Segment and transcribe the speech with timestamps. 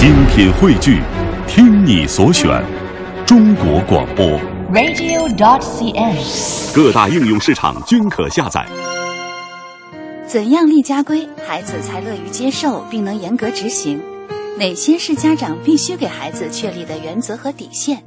[0.00, 1.02] 精品汇聚，
[1.46, 2.64] 听你所选，
[3.26, 4.40] 中国广播。
[4.72, 6.74] radio.dot.cn，。
[6.74, 8.66] 各大应用市场均可下载。
[10.26, 14.00] 怎样立家规，孩子才乐于接受并能严格执行？
[14.56, 18.02] 哪些是家长必须给孩子确立的原则和底线？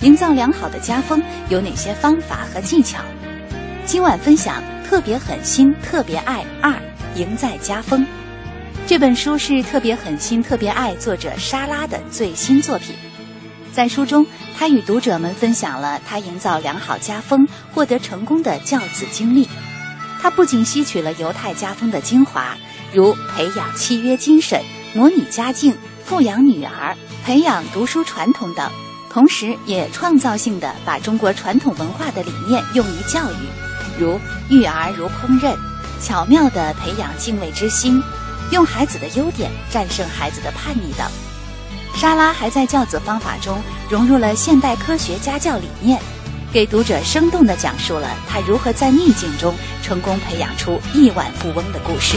[0.00, 3.02] 营造良好的家风有哪些方法和技巧？
[3.84, 6.72] 今晚分享《特别狠心特别爱二》，
[7.14, 8.06] 赢在家风。
[8.88, 12.94] 这本书是《特别狠心特别爱》作者莎拉的最新作品。
[13.72, 14.24] 在书中，
[14.56, 19.48] 他与读者们分享了他营造良好家风、获得成功的教子经历。
[20.22, 22.56] 他不仅吸取了犹太家风的精华，
[22.92, 24.62] 如培养契约精神、
[24.94, 28.70] 模拟家境、富养女儿、培养读书传统等，
[29.10, 35.56] 同时也创造性的把中国传统文化的理念用于教育，如育儿如烹饪，
[36.00, 38.00] 巧妙地培养敬畏之心，
[38.50, 41.06] 用孩子的优点战胜孩子的叛逆等。
[41.94, 46.00] 莎拉还在教子方法中融入了现代科学家教理念。
[46.52, 52.16] 给读者生动地讲述了他如何在逆境中成功培养出亿万富翁的故事。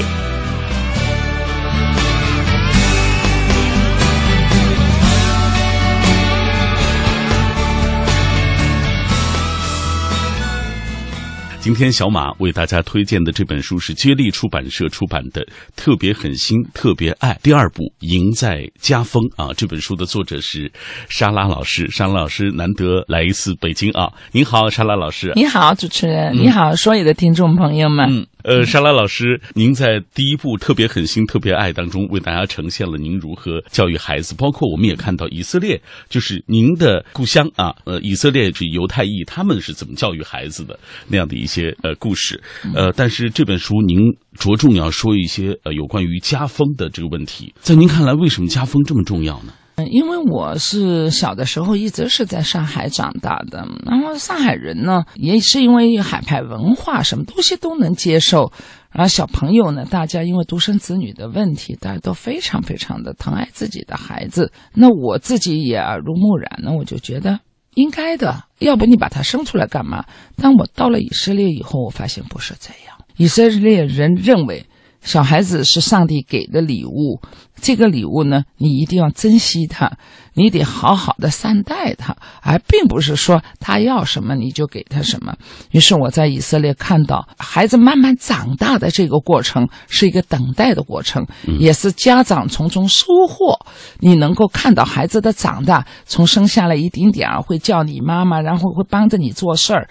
[11.69, 15.43] 今天小马为大家推荐的这本书是接力出版社出版的
[15.75, 19.53] 《特别狠心特别爱》第二部《赢在家风》啊。
[19.55, 20.71] 这本书的作者是
[21.09, 24.11] 莎拉老师，莎拉老师难得来一次北京啊！
[24.31, 25.31] 您好，莎拉老师。
[25.35, 26.35] 你好，主持人。
[26.35, 28.09] 你好，所有的听众朋友们。
[28.09, 40.79] 嗯，呃，莎拉老师，您在第一部《特别狠心特别爱》当中为大家呈现了您如何教育孩子，包括我们也看到以色列就是您的故乡啊，呃，以色列是犹太裔，他们是怎么教育孩子的
[41.09, 42.41] 那样的一些呃故事，
[42.73, 43.99] 呃，但是这本书您
[44.37, 49.51] 着重要说一些呃有关于家风的这个问题，在您看来，为什么家风这么重要呢？
[49.87, 58.51] 因为我是小的时候一直是在上海长大的，然后上海人呢，也是因为海派文化，什么东西都能接受。
[58.91, 64.51] 然后小朋友呢，大家因为独生子女的问题，大家都非常非常的疼爱自己的孩子。
[64.73, 67.39] 那我自己也耳濡目染呢，我就觉得
[67.75, 70.05] 应该的，要不你把他生出来干嘛？
[70.35, 72.97] 但我到了以色列以后，我发现不是这样。
[73.17, 74.65] 以色列人认为
[75.01, 77.21] 小孩子是上帝给的礼物，
[77.55, 79.97] 这个礼物呢，你一定要珍惜他，
[80.33, 85.35] 你得好好的善待他，而并不是说他要什么你就给他什么。
[85.71, 91.25] 于是我在以色列看到孩子慢慢长大的这个过程是一个等待的过程，
[91.59, 93.57] 也是家长从中收获。
[93.99, 99.89] 你能够看到孩子的长大，从生下来一丁点儿会叫你妈妈，然后会帮着你做事儿，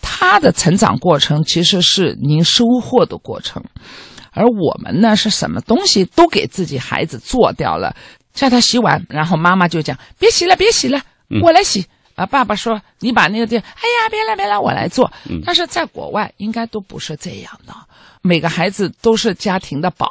[0.00, 3.62] 他的成长过程其实是您收获的过程。
[4.36, 7.96] 而我们呢，是什么东西都给自己孩子做掉了，
[8.34, 11.00] 叫他洗碗，然后妈妈就讲别洗了，别洗了，
[11.42, 11.86] 我来洗。
[12.14, 15.12] 啊，爸爸说你把那个地，哎呀，别了别了，我来做。
[15.44, 17.74] 但是在国外应该都不是这样的，
[18.22, 20.08] 每个孩子都是家庭的宝。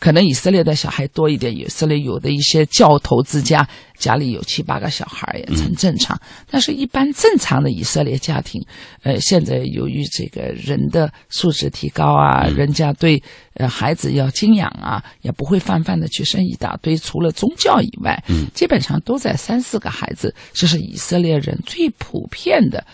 [0.00, 3.68] 可能以色列的小孩多一点，以色列有的一些教头之家
[3.98, 6.18] 家里有七八个小孩也很正常。
[6.50, 8.64] 但是，一般正常的以色列家庭，
[9.02, 13.22] 呃，现在由于这个人的素质提高啊，人家对
[13.54, 16.96] 呃孩子要敬仰啊，也不会泛泛的去生一大堆。
[16.96, 22.86] 除了宗教以外，嗯，基本上都在三四个孩子，这是以色列人最普遍的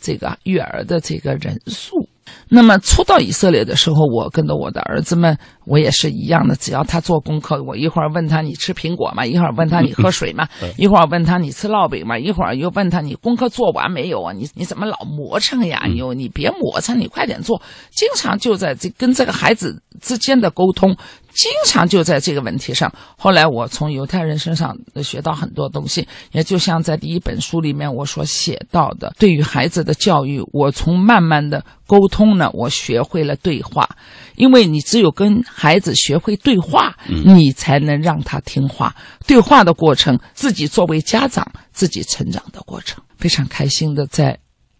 [0.00, 2.08] 这个育儿的这个人数。
[2.48, 6.56] 那么初到以色列的时候，我跟着我的儿子们，我也是一样的。
[6.56, 9.26] 只要他做功课，我一会儿问他你吃苹果吗？
[9.26, 10.48] 一会儿问他你喝水吗？
[10.76, 12.18] 一会儿问他你吃烙饼吗？
[12.18, 14.32] 一会儿又问他你功课做完没有啊？
[14.32, 15.84] 你你怎么老磨蹭呀？
[15.86, 17.60] 你你别磨蹭，你快点做。
[17.90, 20.96] 经常就在这跟这个孩子之间的沟通，
[21.38, 22.92] 经常就在这个问题上。
[23.16, 32.36] 后来我从犹太人身上学到很多东西，也就像在第一本书里面我所写到的，对于孩子的教育，我从慢慢的沟通。
[32.36, 33.88] 呢，我学会了对话，
[34.34, 38.94] 因为你只有跟孩子学会对话，你才能让他听话。
[39.24, 44.36] 对话的过程，自己作为家长自己成长的过程，非常开心的在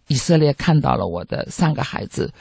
[0.09, 2.31] 以色列看到了我的三个孩子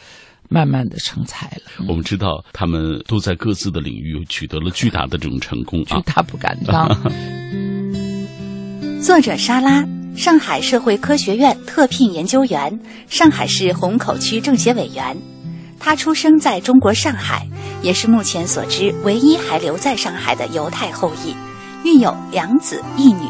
[0.49, 1.87] 慢慢的成才了。
[1.89, 6.89] 我们知道他们都在各自的领域取得了巨大的这种成功巨大不敢当。
[9.03, 9.85] 作者莎拉。
[10.17, 15.17] 上海社会科学院特聘研究员，上海市虹口区政协委员。
[15.79, 17.47] 他出生在中国上海，
[17.83, 21.37] 也是目前所知唯一还留在上海的犹太后裔，
[21.85, 23.29] 育有两子一女。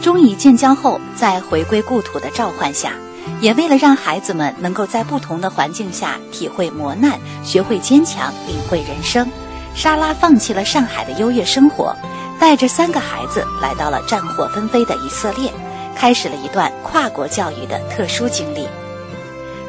[0.00, 2.92] 中以建交后，在回归故土的召唤下，
[3.40, 9.28] 也为了让孩子们能够在不同的环境下体会磨难、学会坚强、领会人生，
[9.74, 11.94] 莎拉放弃了上海的优越生活。
[12.40, 15.50] 带着三个孩子来到了战火纷飞的以色列，
[15.96, 18.66] 开始了一段跨国教育的特殊经历。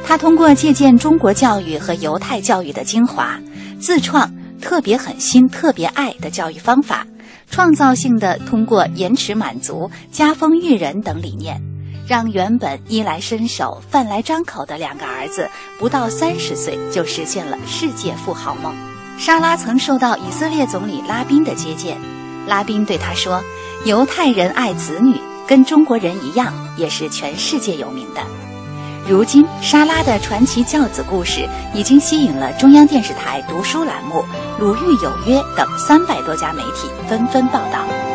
[0.03, 3.39] 他通过借鉴中国教育和犹太教育的精华，
[3.79, 4.29] 自创
[4.59, 7.05] 特别狠心、特别爱的教育方法，
[7.49, 11.61] 创造性的通过延迟满足、家风育人等理念，
[12.07, 15.49] 让原本衣来伸手、饭来张口的两个儿子，
[15.79, 18.73] 不到三十岁就实现了世界富豪梦。
[19.17, 21.97] 莎拉曾受到以色列总理拉宾的接见。
[22.47, 23.41] 拉宾对他说
[23.85, 28.21] ：“犹太人爱子女，跟中国人一样，也是全世界有名的。”
[29.07, 34.23] 如今，莎拉的传奇教子故事已经吸引了中央电视台读书栏目、
[34.59, 38.14] 鲁豫有约等三百多家媒体纷纷报道。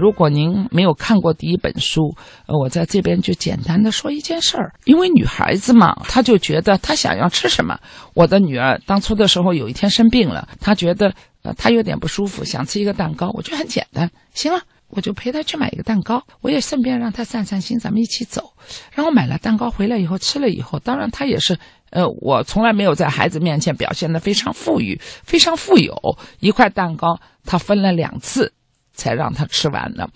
[0.00, 2.14] 如果您没有看过第一本书，
[2.46, 4.72] 呃，我在这边就简单的说一件事儿。
[4.84, 7.78] 因为女孩子嘛，她就觉得她想要吃什么。
[8.14, 11.12] 我的女儿当初的时候有一天生病了，她觉得
[11.42, 13.28] 呃她有点不舒服，想吃一个蛋糕。
[13.34, 18.54] 我觉得很简单，行了，我就陪她去买一个蛋糕，我也顺便让她散散心，咱们一起走。
[18.94, 21.58] 然后买了蛋糕回来以后吃了以后，当然她也是，
[21.90, 25.94] 呃，我从来没有在孩子面前表现的非常富裕、非常富有。
[26.38, 28.54] 一块蛋糕她分了两次。
[29.00, 30.10] 才让他吃完的。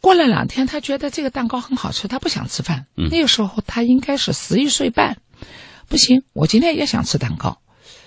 [0.00, 2.86] 过了两天，他觉得这个蛋糕很好吃，他不想吃饭。
[2.96, 5.16] 那个时候他应该是十一岁半，
[5.88, 7.58] 不行，我今天也想吃蛋糕。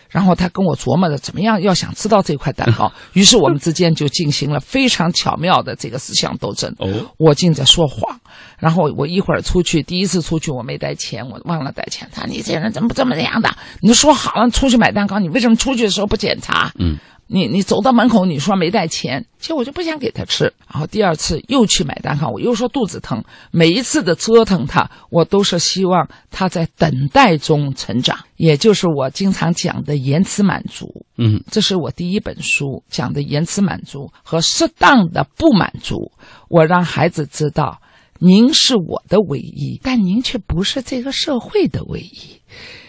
[0.10, 6.74] 然后他跟我琢磨着怎么样要想吃到这块蛋糕， 于是我们之间就进行了非常巧妙的这个思想斗争。
[6.80, 6.88] 哦，
[7.18, 8.20] 我竟在说谎，
[8.58, 12.08] 然后我一会儿出去，第一次出去我没带钱，我忘了带钱。
[12.14, 13.50] 他你这人怎么这么这样的？
[13.82, 16.72] 你说好了出去买蛋糕，你为什么出去的时候不检查？
[16.78, 16.98] 嗯。
[17.28, 20.54] 你你走到门口，你说没带钱，其实我就不想给他吃。
[20.72, 23.24] 然后第二次又去买单哈，我又说肚子疼。
[23.52, 31.06] 每一次的折腾他，我都是希望他在等待中成长，也就是我经常讲的延迟满足。
[31.18, 36.12] 嗯，这是我第一本书讲的延迟满足和适当的不满足。
[36.48, 37.82] 我让孩子知道，
[38.20, 42.40] 您是我的唯一，但您却不是这个社会的唯一。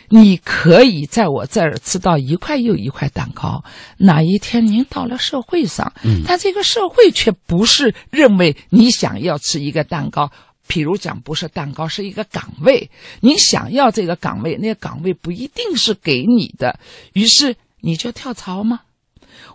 [0.09, 3.65] 你可以在我这儿吃到一块又一块蛋糕，
[3.99, 10.31] 哪一天您到了社会上，嗯，但这个社会却不是认为你想要吃一个蛋糕，
[10.69, 16.79] 譬如讲不是蛋糕，是一个岗位，你想要这个岗位，那个岗位不一定是给你的，
[17.13, 18.81] 于是你就跳槽吗？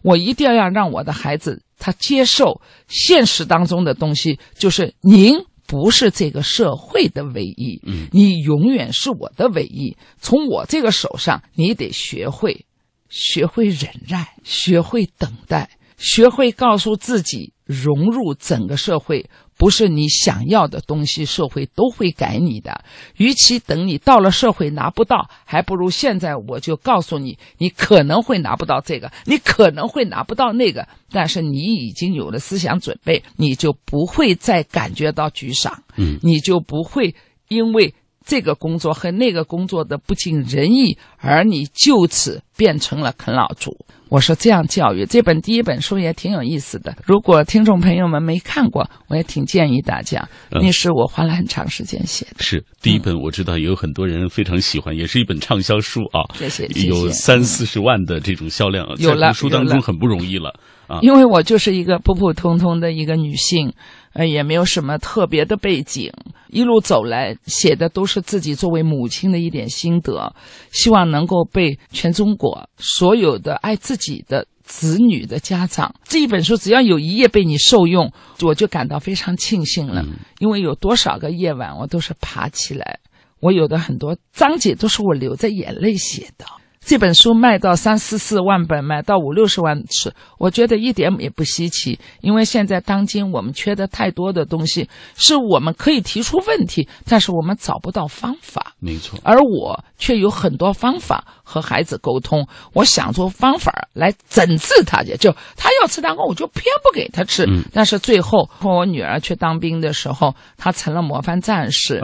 [0.03, 5.45] 我一定要让我的孩子他接受现实当中的东西，就是您。
[5.71, 9.95] 不是这个社会的唯一，嗯，你永远是我的唯一。
[10.19, 12.65] 从我这个手上，你得学会，
[13.07, 19.29] 学会忍耐，学会等待，学会告诉自己融入整个社会。
[19.61, 22.83] 不是你想要的东西，社会都会改你的。
[23.17, 30.87] 与其等你到了社会拿不到，还不如现在我就告诉你，你可能会拿不到这个，你可能会拿不到那个。
[31.11, 37.13] 但是你已经有了思想准备，你就不会再感觉到沮丧，嗯，你就不会
[37.47, 37.93] 因为
[38.31, 43.75] 这个工作和那个工作的不尽人意，而你就此变成了啃老族。
[44.07, 46.95] 我说这样教育，这本第一本书也挺有意思的。
[47.05, 50.29] 如果听众朋友们没看过，我也挺建议大家。
[50.49, 52.41] 那是我花了很长时间写的。
[52.41, 56.23] 是第一本，我知道也有很多人非常喜欢，也是一本畅销书啊。
[56.35, 60.57] 谢谢，有三四十万的这种销量，有了书当中很不容易了
[60.87, 60.99] 啊。
[61.01, 63.73] 因为我就是一个普普通通的一个女性。
[64.13, 66.11] 呃，也没有什么特别的背景，
[66.47, 70.33] 一路走来写的都是自己作为母亲的一点心得，
[70.71, 80.05] 希望能够被全中国所有的爱自己的子女的家长，这一本书只要有一页被你受用，我就感到非常庆幸了。
[80.39, 82.99] 因为有多少个夜晚我都是爬起来，
[83.39, 86.45] 我有的很多章节都是我流着眼泪写的。
[86.83, 91.99] 这本书卖到三四四万本，卖到五六十万次，我觉得一点也不稀奇。
[92.21, 98.73] 因为现在当今我们缺的太多的东西，是我们可以提出问题，但是我们找不到方法。
[98.79, 102.47] 没错，而我却有很多方法和孩子沟通。
[102.73, 107.45] 我想出方法来整治他去，就他要吃蛋糕，我就偏不给他吃。
[107.71, 112.01] 但是最后，我女儿去当兵的时候，她成了模范战士。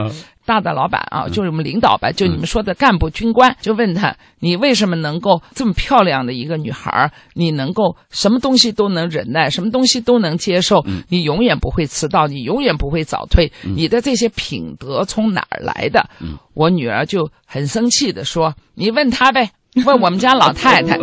[0.47, 16.09] 大的老板啊，就是我们领导吧，就你们说的干部军官，就问他，你为什么能够这么漂亮的一个女孩你能够什么东西都能忍耐，什么东西都能接受，你永远不会迟到，你永远不会早退，你的这些品德从哪儿来的？
[16.53, 19.51] 我女儿就很生气的说：“你问她呗，
[19.85, 20.97] 问我们家老太太。”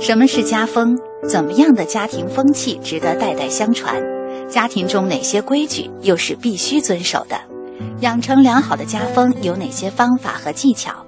[0.00, 0.98] 什么是家风？
[1.26, 4.02] 怎么样的家庭风气值得代代相传？
[4.54, 7.36] 家庭中哪些规矩又是必须遵守的？
[8.02, 11.04] 养成良好的家风有哪些方法和技巧？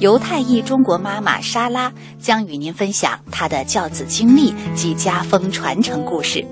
[0.00, 6.44] 犹太裔中国妈妈莎拉将与您分享她的教子经历及家风传承故事。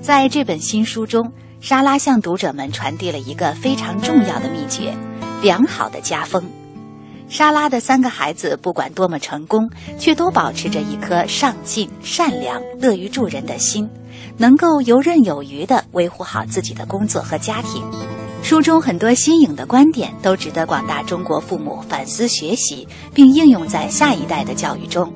[0.00, 4.94] 在这本新书中，莎拉向读者们传递了一个非常重要的秘诀：
[5.42, 6.44] 良好的家风。
[7.28, 13.88] 莎拉的三个孩子不管多么成功，却都保持着一颗上进、善良、乐于助人的心，
[14.36, 17.82] 能够游刃有余地维护好自己的工作和家庭。
[18.42, 25.12] 书中很多新颖的观点都值得广大中国父母反思学习，并应用在下一代的教育中。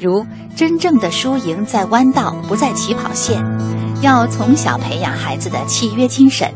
[0.00, 0.24] 如
[0.56, 3.44] 真正的输赢在弯道，不在起跑线，
[4.00, 6.50] 要从小培养孩子的契约精神，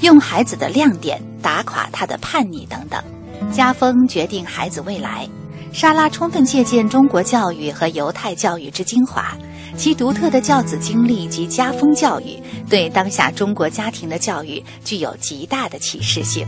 [0.00, 3.02] 用孩子的亮点打垮他的叛逆等等。
[3.50, 5.26] 家风决定孩子未来。
[5.72, 9.36] 莎拉充分借鉴中国教育和犹太教育之精华，
[9.76, 16.46] 其独特的教子经历及家风教育，对当下中国家庭的教育具有极大的启示性。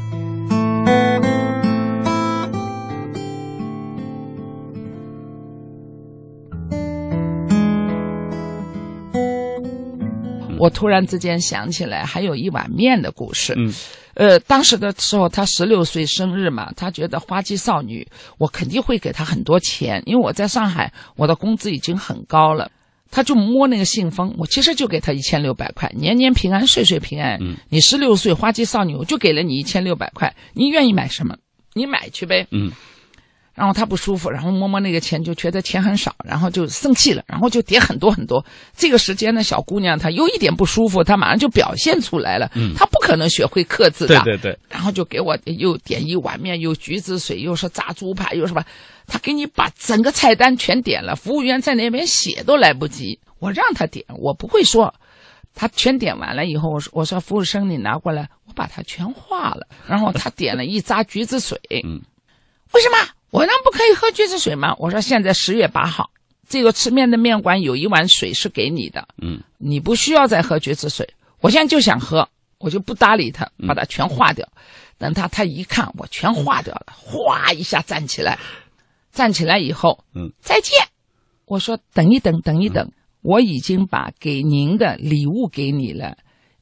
[10.61, 13.55] 我突然之间想起来，还有一碗面的故事。
[13.57, 13.73] 嗯，
[14.15, 18.07] 呃，当时的时候，他十六岁生日嘛，他觉得花季少女，
[18.39, 22.71] 我肯定会给他很多钱，因为我在上海，我的工资已经很高了。
[23.11, 27.39] 他就摸那个信封，我其实就给他一千六百块，年年平安，岁岁平安。
[27.41, 31.37] 嗯，你十六岁花季少女，我就给了你一千六百块，你愿意买什么，
[31.75, 32.47] 你买去呗。
[32.53, 32.71] 嗯。
[33.61, 38.43] 然后他不舒服，然后摸摸那个钱，就觉得钱很少，然后就生气了，然后就叠很多很多。
[38.75, 42.51] 这个时间呢，小姑娘她有一点不舒服，她马上就表现出来了。
[42.55, 44.19] 嗯，她不可能学会克制的。
[44.23, 44.59] 对对对。
[44.71, 48.65] 然后就给我又点一碗面，又橘子水，又是炸猪排，又是吧？
[49.07, 53.21] 他给你把整个菜单全点了，服务员在那边写都来不及。
[53.41, 54.95] 我让他点，我不会说。
[55.55, 59.67] 他全点完了以后，我说我说服务生你拿过来，我把它全化了。
[59.87, 61.61] 然后他点了一扎橘子水。
[61.85, 62.01] 嗯，
[62.73, 62.97] 为什么？
[63.31, 64.75] 我那不可以喝橘子水吗？
[64.79, 66.11] 我说现在十月八号，
[66.49, 71.15] 这个吃面的面馆有一碗水是给你的，嗯，你不需要再喝橘子水。
[71.41, 74.49] 我现在就想喝，我就不搭理他，把它全化掉。
[74.99, 78.39] 等他他一看我全化掉了，哗一下站起来，
[79.13, 80.73] 站起来以后，嗯，再见。
[81.47, 86.19] 我说等一等，等一等，我已经把给您的礼物给你了。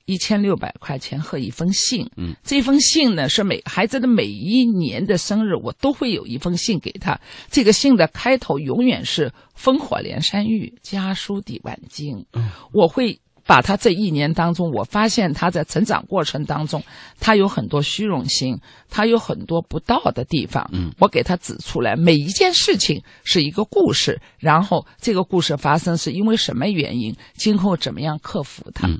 [0.09, 7.21] 一千六百块钱和一封信，嗯，这封信呢是每孩子的每一年的生日，我都会有一封信给他。
[7.51, 12.25] 这个信的开头永远是“烽火连山芋，家书抵万金”。
[12.33, 16.83] 嗯，我会把他这一年当中，我发现他在成长过程当中，
[17.21, 20.67] 他有很多虚荣心，他有很多不到的地方。
[20.73, 28.89] 嗯，我给他指出来，每一件事情是一个故事，然后这个故事发生是因为什么原因，今后怎么样克服它。
[28.89, 28.99] 嗯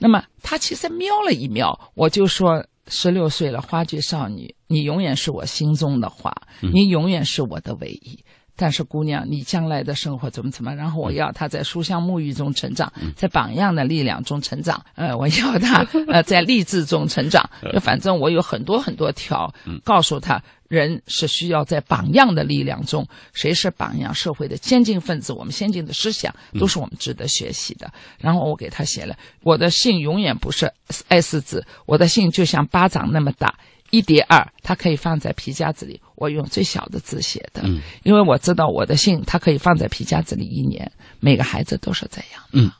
[0.00, 8.18] 那么他其实瞄了一瞄，我就说：十六岁了，花季少女，你永远是我心中的花，你永远是我的唯一。
[8.60, 10.74] 但是姑娘，你将来的生活怎么怎么？
[10.74, 14.84] 然后我要她在书香沐浴中成长，在榜样的力量中成长。
[14.96, 17.48] 呃， 我要她呃在励志中成长。
[17.72, 19.50] 就反正我有很多很多条，
[19.82, 23.08] 告诉她人是需要在榜样的力量中。
[23.32, 24.12] 谁是榜样？
[24.12, 27.90] 社会的先进分子，我们先进的思想都是我们值得学习的。
[28.18, 30.70] 然后我给她写了，我的信永远不是
[31.08, 33.54] S 字，我的信就像巴掌那么大。
[33.90, 36.00] 一叠二，它可以放在皮夹子里。
[36.16, 40.90] 我用最小的字写的，嗯，因为我知道我的信它可以放在皮夹子里一年。
[41.18, 42.42] 每个孩子都是这样。
[42.52, 42.70] 嗯，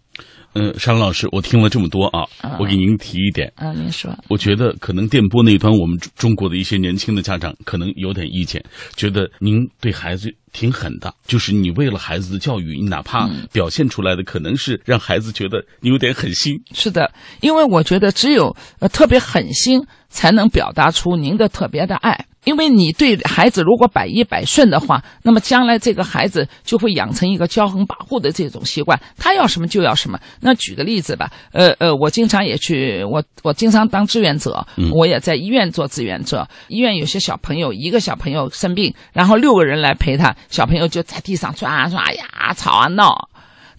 [0.54, 2.26] 嗯，沙龙老师，我听了这么多啊，
[2.58, 3.52] 我给您提一点。
[3.56, 4.12] 嗯，您说。
[4.28, 8.62] 我觉得可能电波那端，我们中国的一些年轻的家长可能有点意见，
[8.96, 16.54] 觉得您对孩子挺狠的，就是你为了孩子的教育，你哪怕表现出来的可能是让孩子觉得你有点狠心。
[16.72, 22.26] 是的，因为我觉得只有呃特别狠心，才能表达出您的特别的爱。
[22.44, 30.18] 因为你对孩子如果百依百顺的话，那么将来这个孩子就会养成一个骄横跋扈的这种习惯，他要什么就要什么。
[30.40, 36.48] 那举个例子吧，呃呃，我经常也去，我我经常当志愿者，我也在医院做志愿者。
[36.68, 43.28] 医院有些小朋友，一个小朋友生病，然后六个人来陪他，小朋友就在地上抓啊抓呀，吵啊闹。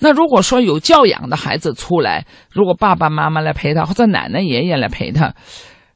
[0.04, 5.34] 那如果说有教养的孩子出来，如果爸爸妈妈来陪他，或者奶奶爷爷来陪他。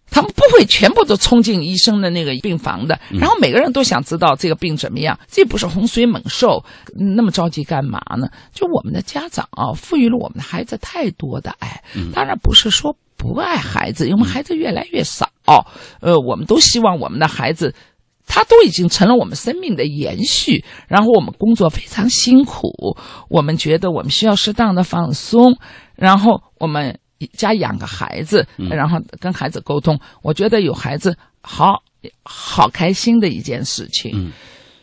[0.09, 6.63] 他们不会全部都冲进医生的那个病房的，然后每个人都想知道这个病怎么样，这不是洪水猛兽，
[7.15, 8.29] 那么着急干嘛呢？
[8.53, 11.83] 就我们的家长啊，赋予了我们的孩子太多的爱，
[12.13, 15.27] 当然不是说不爱孩子，因为孩子越来越少，
[15.99, 17.75] 呃，我们都希望我们的孩子，
[18.25, 22.95] 他都已经成了我们生命的延续，然后我们工作非常辛苦，
[23.27, 25.57] 我们觉得我们需要适当的放松，
[25.95, 26.99] 然后我们。
[27.33, 29.99] 家养个孩子，然后跟孩子沟通。
[30.21, 31.81] 我觉得有孩子好，
[32.23, 34.11] 好开心的一件事情。
[34.15, 34.31] 嗯，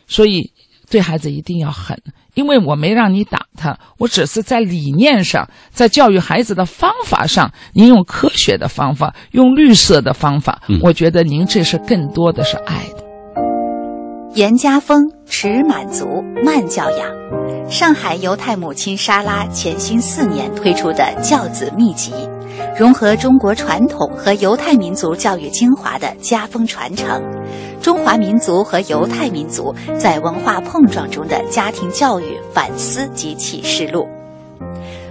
[0.07, 0.51] 所以
[0.89, 1.97] 对孩子一定要狠，
[2.35, 13.03] 因为我没让你打他，我只是在理念上，在教育孩子的方法上，您用科学的方法，用绿色的方法，嗯我觉得您这是更多的是爱的。
[14.35, 16.05] 严家风，持满足，
[16.43, 17.69] 慢教养。
[17.69, 22.11] 上海犹太母亲莎拉潜心四年推出的教子秘籍，
[22.77, 27.21] 融合中国传统和犹太民族教育精华的家风传承，
[27.81, 34.07] 中华民族和犹太民族在文化碰撞中的家庭教育反思及启示录。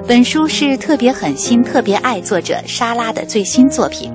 [0.07, 4.13] 本书是特别狠心、特别爱作者莎拉的最新作品。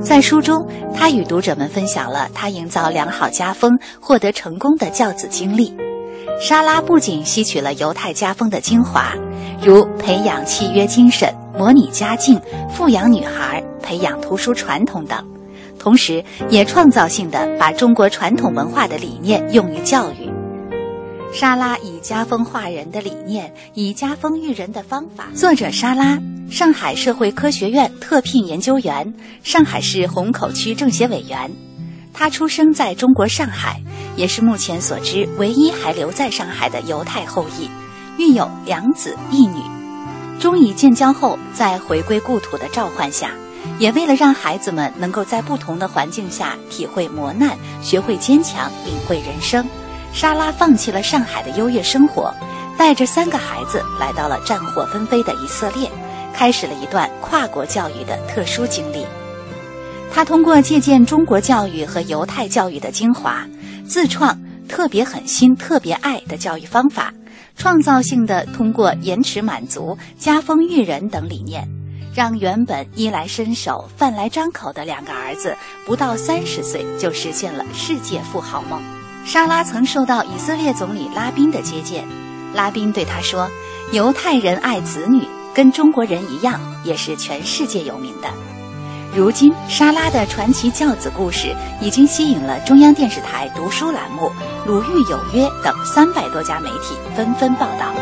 [0.00, 5.72] 在书中，他与读者们分享了他营造良好家风、获得成功的教子经历。
[6.40, 9.14] 莎拉不仅吸取了犹太家风的精华，
[9.62, 12.40] 如培养契约精神、模拟家境、
[12.70, 15.22] 富养女孩、培养图书传统等，
[15.78, 20.30] 同时也创造性的把中国传统文化的理念用于教育。
[21.32, 25.28] 莎拉以家风化人的理念，以家风育人的方法。
[25.34, 26.18] 作者莎拉，
[26.50, 31.50] 上海社会科学院特聘研究员，上海市虹口区政协委员。
[32.12, 33.80] 他出生在中国上海，
[34.16, 37.68] 也是目前所知唯一还留在上海的犹太后裔，
[38.20, 39.62] 育有两子一女。
[40.38, 43.30] 中以建交后，在回归故土的召唤下，
[43.78, 49.66] 也为了让孩子们能够在不同的环境下体会磨难、学会坚强、领会人生。
[50.12, 52.34] 莎拉放弃了上海的优越生活，
[52.76, 55.90] 带着三个孩子来到了战火纷飞的以色列，
[56.34, 59.06] 开始了一段跨国教育的特殊经历。
[60.12, 63.46] 他通过借鉴中国教育和犹太教育的精华，
[63.86, 64.36] 自创
[64.68, 67.12] 特别狠心、特别爱的教育方法，
[67.60, 71.68] 创造性的通过延迟满足、家风育人等理念，
[72.14, 78.80] 让原本衣来伸手、饭来张口的两个儿子，不到三十岁就实现了世界富豪梦。
[79.26, 82.02] 莎拉曾受到以色列总理拉宾的接见，
[82.54, 83.46] 拉宾对他说
[83.92, 85.22] ：“犹太人爱子女，
[85.54, 88.28] 跟中国人一样，也是全世界有名的。”
[89.12, 94.30] 如今，莎拉的传奇教子故事已经吸引了中央电视台读书栏目、
[94.64, 97.92] 鲁豫有约等三百多家媒体纷纷报道。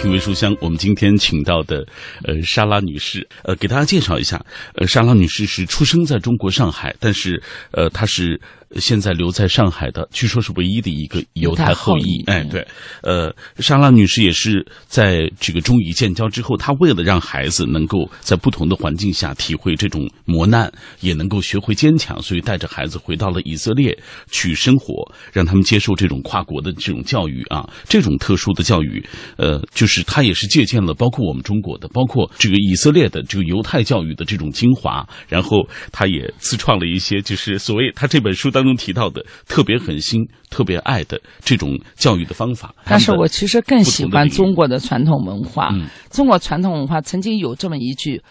[0.00, 1.84] 品味书香，我们今天请到的，
[2.24, 4.40] 呃，莎拉女士，呃，给大家介绍一下，
[4.76, 7.42] 呃，莎拉女士是出生在中国上海，但是，
[7.72, 8.40] 呃，她是
[8.78, 12.22] 现在留在上海的，据说是唯一的一个犹太后裔。
[12.26, 12.66] 哎，对，
[13.02, 23.96] 呃，莎拉女士也是在这个中以建交之后，她为了让孩子能够在不同的环境下体会这种磨难，也能够学会坚强，所以带着孩子回到了以色列
[24.30, 29.04] 去生活，让他们接受这种跨国的这种教育啊，这种特殊的教育，
[29.36, 35.58] 呃，就是她也是借鉴了包括我们中国的，包括这个以色列的这个犹太教育的这种精华，然后
[35.92, 42.74] 她也自创了一些，就是所谓她这本书当中提到的特别狠心、特别爱的这种教育的方法。
[42.86, 45.68] 但是我其实更喜欢中国的传统文化。
[45.72, 48.22] 嗯中国传统文化曾经有这么一句：“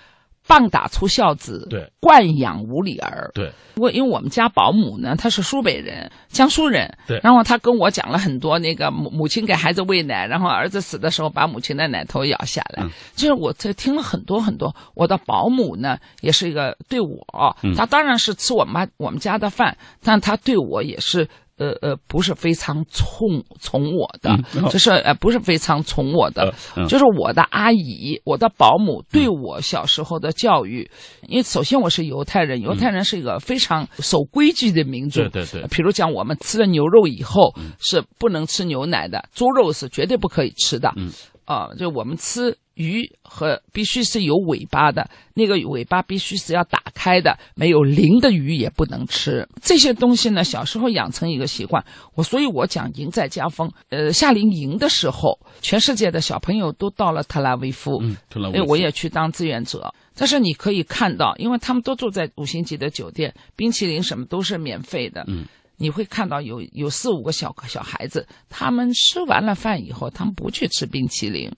[0.48, 14.74] 棒打出孝子，对惯养无理儿。”对我因为我们家保姆呢，她是苏北人，江苏人，对然后她跟我讲了很多那个母母亲给孩子喂奶，然后儿子死的时候把母亲的奶头咬下来，嗯就是我这听了很多很多。
[14.94, 21.28] 我的保姆呢，也是一个对我，嗯她当然是吃我妈我们家的饭，但她对我也是。
[21.58, 26.54] 呃呃，不是非常宠宠我的，嗯 就是呃不是非常宠我的，
[26.88, 30.90] 就是我的阿姨，我的保姆对我小时候的教育，
[31.28, 35.22] 因为首先我是犹太人，犹太人是一个非常守规矩的民族。
[35.22, 40.92] 对对对比如讲，我们吃了牛肉以后是不能吃牛奶的，猪肉是绝对不可以吃的。
[40.98, 41.10] 嗯，
[41.46, 49.48] 啊、就我们吃鱼和必须是有尾巴的，那个尾巴必须是要打开的，没有鳞的鱼也不能吃。
[49.62, 51.84] 这些东西呢，小时候养成一个习惯，
[52.16, 53.72] 我所以我讲赢在家风。
[53.90, 59.94] 呃，夏令营的时候，全世界的小朋友都到了特拉维夫，嗯，特拉维夫我也去当志愿者。
[60.18, 65.26] 但是你可以看到，因为他们都住在五星级的酒店，冰淇淋什么都是免费的。
[65.28, 65.46] 嗯，
[65.78, 71.52] 你会看到有有四五个小小孩子，他们吃完了饭以后，他们不去吃冰淇淋，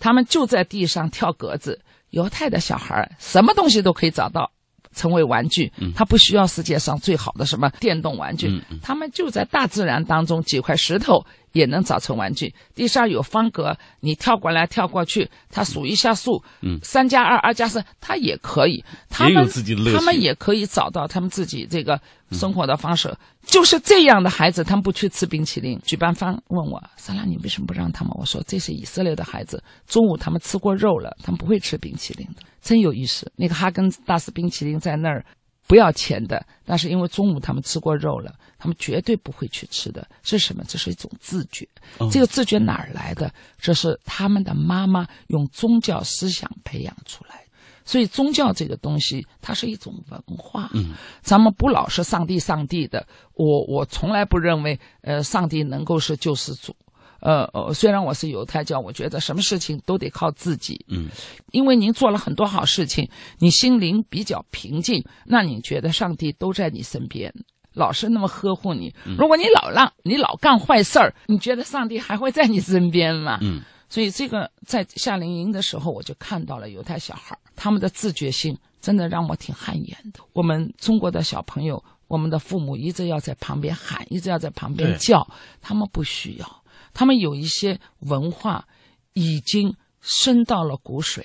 [0.00, 1.80] 他们就在地上跳格子。
[2.10, 4.50] 犹太的小孩儿什么东西都可以找到。
[4.92, 12.52] 成为玩具，他不需要世界上最好的什么电动玩具，他们就在大自然当中几块石头也能找成玩具。
[12.74, 18.84] 地上有方格，你跳过来跳过去，他数一下数，嗯三加二，二加三，他也可以。
[19.08, 19.48] 他们
[19.94, 23.14] 他们也可以找到他们自己这个生活的方式。
[23.42, 25.78] 就是这样的孩子，他们不去吃冰淇淋。
[25.84, 33.32] 举办方问我：“萨拉，你为什么不让他们？”我说：“这是以色列的孩子，中午他们吃过肉了，他们不会吃冰淇淋的，真有意思。
[33.36, 35.24] 那个哈根达斯冰淇淋在那儿
[35.66, 40.06] 不要钱的，但是因为中午他们吃过肉了，他们绝对不会去吃的。
[40.22, 40.62] 这是什么？
[40.68, 41.66] 这是一种自觉。
[41.98, 43.32] 哦这个自觉哪儿来的？
[43.58, 47.49] 这是他们的妈妈用宗教思想培养出来的。
[47.84, 50.70] 所以宗教这个东西，它是一种文化。
[50.74, 53.06] 嗯，咱们不老是上帝上帝的。
[53.34, 56.74] 我我从来不认为，呃，上帝能够是救世主。
[57.20, 60.86] 呃呃，虽然我是犹太教，我觉得什么事情都得靠自己。
[60.88, 61.08] 嗯，
[61.52, 67.30] 因为您做了很多好事情，你心灵比较平静，那你觉得上帝都在你身边，
[67.74, 68.94] 老是那么呵护你。
[69.18, 73.38] 如果你老让你老干坏事儿，你觉得上帝还会在你身边吗？
[73.42, 80.20] 嗯，所以这个在夏令营的时候，我就看到了犹太小孩儿他们的自觉性，真的让我挺汗颜的。
[80.32, 86.62] 我们中国的小朋友，我们的父母一直要在旁边喊，一直要在旁边叫，他们不需要，
[86.94, 88.66] 他们有一些文化
[89.12, 91.22] 已经深到了骨髓。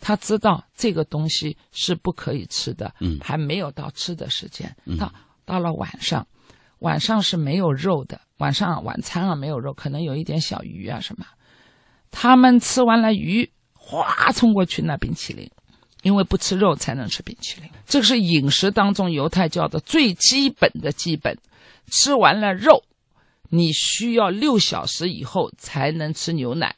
[0.00, 4.74] 他知道这个东西是不可以吃的，嗯还没有到吃的时间。
[4.86, 5.12] 嗯到
[5.44, 6.26] 到了晚上，
[6.80, 11.24] 晚上是没有肉的，晚上晚餐啊没有肉，可能有一点小鱼啊什么。
[12.10, 15.48] 他们吃完了鱼，哗冲过去那冰淇淋，
[16.06, 17.68] 因为不吃肉才能吃冰淇淋。
[17.84, 21.36] 这个是饮食当中犹太教的最基本的基本。
[21.90, 22.84] 吃完了肉，
[23.50, 26.76] 你需要六小时以后才能吃牛奶。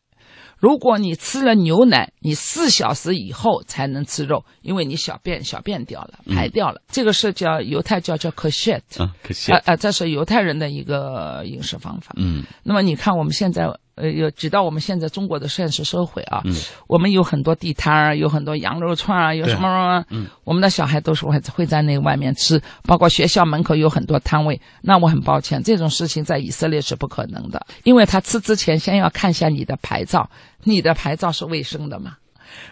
[0.57, 6.81] 如果你吃了牛奶，你四小时以后才能吃肉，因为你小便小便掉了，排掉了。
[6.89, 12.15] 这个是叫犹太教叫 kosher，啊，可惜啊，啊，这是犹太人的一个饮食方法。
[12.17, 13.69] 嗯那么你看我们现在，
[14.01, 16.55] 呃，有举到我们现在中国的现实社会啊，嗯
[16.87, 24.61] 我们有很多地摊儿，有很多羊肉串儿，有什么什么，嗯，我们的小孩都是会会在那外面吃，包括学校门口有很多摊位。
[24.83, 30.31] 那我很抱歉，这种事情在以色列是不可能的，因为他吃之前先要看一下你的牌照，
[30.63, 32.13] 你的牌照是卫生的嘛？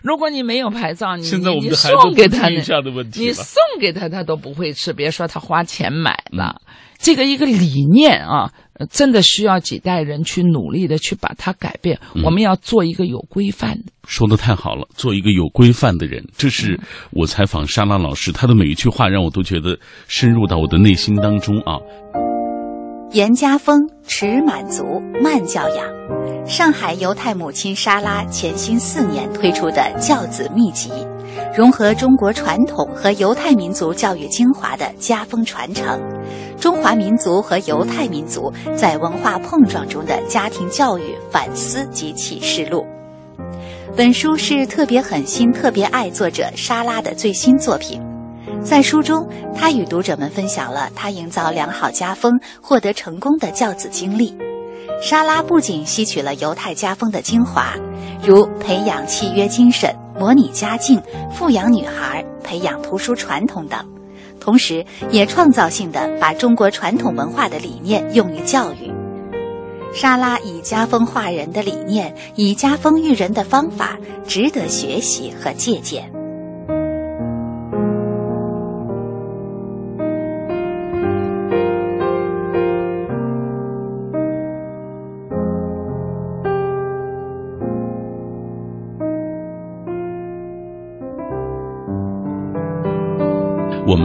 [0.03, 6.63] 如果你没有牌照，你现在我们你的孩子送给他你送给他，他都不会吃，别说他花钱买了。
[6.99, 11.99] 这个一个理念啊，呃真的需要几代人去努力的去把它改变。
[12.15, 13.93] 嗯我们要做一个有规范的。
[14.07, 16.79] 说的太好了，做一个有规范的人，这是
[17.11, 21.79] 我采访莎拉老师，她的每一句话让我都觉得深入到我的内心当中啊。
[23.13, 24.85] 严家风，持满足，
[25.23, 25.87] 慢教养。
[26.47, 30.91] 上海犹太母亲莎拉潜心四年推出的教子秘籍，
[31.57, 36.01] 融合中国传统和犹太民族教育精华的家风传承，
[36.59, 42.87] 中华民族和犹太民族在文化碰撞中的家庭教育反思及启示录。
[43.97, 48.03] 本书是特别狠心、特别爱作者莎拉的最新作品。
[48.63, 54.37] 在书中，他与读者们分享了他营造良好家风、获得成功的教子经历。
[55.01, 57.75] 莎拉不仅吸取了犹太家风的精华，
[58.23, 61.01] 如培养契约精神、模拟家境、
[61.33, 63.79] 富养女孩、培养图书传统等，
[64.47, 68.93] 同时也创造性的把中国传统文化的理念用于教育。
[69.93, 76.13] 莎拉以家风化人的理念，以家风育人的方法，值得学习和借鉴。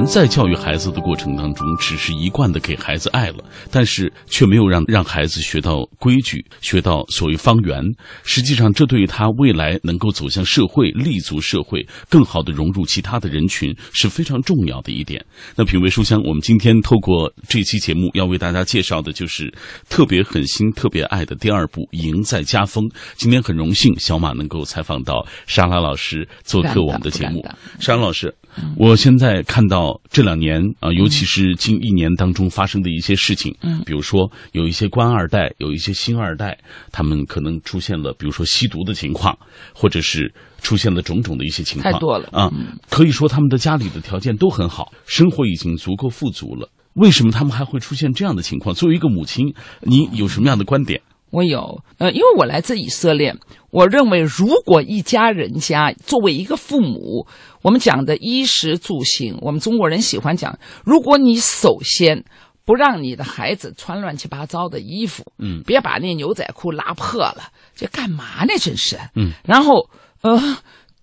[0.05, 7.83] 在教育孩子的过程当中，只是一贯的给孩子爱了，但是却没有让让孩子学到规矩，学到所谓方圆。
[8.23, 15.23] 实际上，这对于他未来能够走向社会、立足社会、更好的融入其他的人群是非常重要的一点。
[15.55, 19.53] 那品味书香，我们今天透过这期节目要为大家介绍的就是
[19.89, 22.85] 特别狠心、特别爱的第二部《赢在家风》。
[23.15, 27.81] 今天很荣幸，小马能够采访到莎拉老师做客我们的节目不敢当。
[27.81, 28.33] 莎拉老师，
[28.75, 36.57] 我现在看到这两年啊、尤其是近一年当中发生的一些事情，嗯比如说有一些官二代，有一些星二代，
[36.91, 39.37] 他们可能出现了，比如说吸毒的情况，
[39.73, 42.51] 或者是出现了种种的一些情况，太多了啊。
[42.89, 46.69] 可以说他们的家里的条件都很好，生活已经足够富足了。
[46.95, 48.75] 为什么他们还会出现这样的情况？
[48.75, 51.01] 作为一个母亲，你有什么样的观点？
[51.31, 53.35] 我有，呃，因为我来自以色列，
[53.71, 57.25] 我认为如果一家人家作为一个父母，
[57.61, 62.25] 我们讲的衣食住行，我们中国人喜欢讲，如果你首先
[62.65, 68.53] 不让你的孩子穿乱七八糟的衣服，嗯别把那牛仔裤拉破了，这干嘛呢？
[68.59, 68.99] 真是。
[69.15, 69.89] 嗯，然后
[70.21, 70.57] 呃，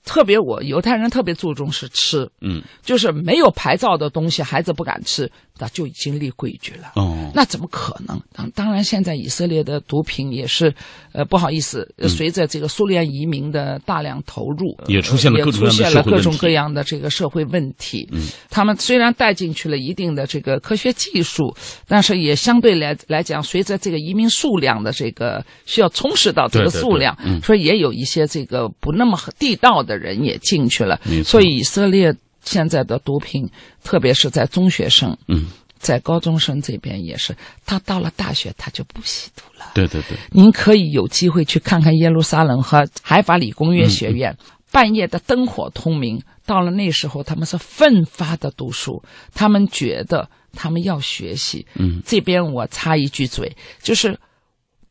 [0.04, 6.92] 特别我犹太人特别注重是吃，嗯就是没有牌照的东西，孩子不敢吃，那就已经立规矩了。
[6.94, 8.20] 哦，那怎么可能？
[8.32, 10.72] 当当然，现在以色列的毒品也是，
[11.12, 18.08] 呃，不好意思，呃随着这个苏联移民的大量投入，嗯也出现了各种各样的出现社会问题了各种各样的这个社会问题。
[18.12, 21.54] 嗯，他们虽然带进去了一定的这个科学技术，
[21.86, 32.14] 但是也相对来来讲，随着这个移民数量的这个需要充实到这个数量，对嗯所以也有一些这个不那么地道的人也进去了所以以色列
[32.48, 33.50] 现在的毒品，
[33.84, 35.16] 特别是在中学生。
[35.28, 35.46] 嗯，
[35.78, 39.66] 在高中生这边也是，他到了大学他就不吸毒了。
[39.74, 44.36] 对对对，您可以有机会去看看耶路撒冷和海法理工业学嗯院，
[44.72, 46.22] 半夜的灯火通明。
[46.46, 49.02] 到了那时候，他们是奋发的读书，
[49.34, 51.66] 他们觉得他们要学习。
[51.74, 54.18] 嗯，这边我插一句嘴，就是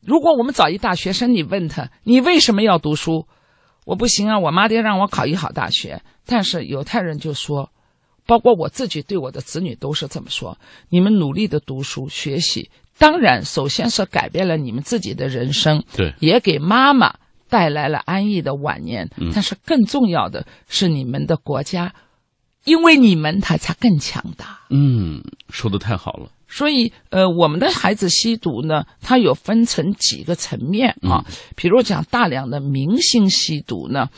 [0.00, 3.26] 如果我们找一大学生，你问他你为什么要读书，
[3.88, 6.02] 我不行啊，我妈爹让我考一好大学。
[6.26, 7.70] 但是犹太人就说，
[8.26, 10.58] 包括我自己对我的子女都是这么说：
[10.90, 17.14] 你们努力的读书学习，当然首先是改变了你们自己的人生，对，也给妈妈
[17.48, 19.08] 带来了安逸的晚年。
[19.32, 21.94] 但是更重要的是你们的国家，
[22.64, 24.60] 因为你们他才更强大。
[24.68, 31.24] 嗯，说的太好了，所以，呃，我们的孩子吸毒呢，它有分成几个层面啊。
[31.54, 34.08] 比如讲大量的明星吸毒呢，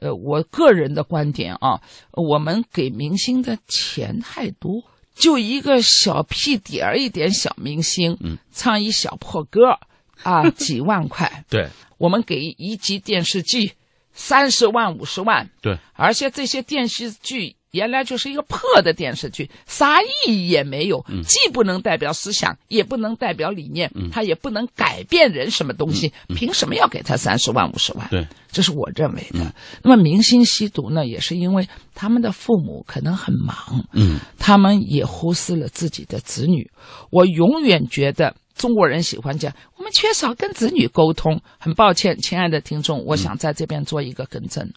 [0.00, 1.80] 呃，我个人的观点啊，
[2.12, 4.82] 我们给明星的钱太多，
[5.14, 9.78] 就一个小屁点儿一点小明星，嗯，唱一小破歌，
[10.22, 11.68] 啊，几万块， 对。
[11.98, 13.72] 我们给一集电视剧
[14.12, 28.08] 三十万、五十万，对，而且这些电视剧原来就是一个破的电视剧，啥意义也没有，嗯既不能代表思想，也不能代表理念，它也不能改变人什么东西，凭什么要给他三十万、五十万？
[28.08, 29.54] 嗯对，这是我认为的。
[29.82, 36.70] 那么明星吸毒呢，也是因为他们的父母可能很忙，嗯他们也忽视了自己的子女。
[37.10, 41.42] 我永远觉得中国人喜欢讲，我们缺少跟子女沟通。
[41.58, 44.72] 很抱歉，亲爱的听众，我想在这边做一个更正。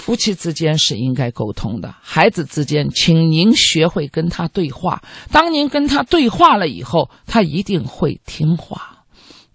[0.00, 5.02] 夫妻之间是应该沟通的，孩子之间，请您学会跟他对话。
[5.30, 9.04] 当您跟他对话了以后，他一定会听话。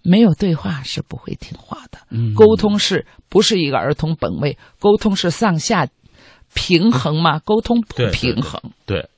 [0.03, 1.97] 没有对话是不会听话的。
[2.11, 4.57] 嗯沟通是不是一个儿童本位？
[4.79, 5.87] 沟通是上下
[6.53, 7.39] 平衡吗？
[7.39, 9.09] 沟通不平衡，对，